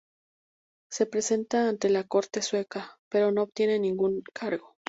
[0.89, 4.75] Se presenta ante la corte sueca, pero no obtiene ningún encargo.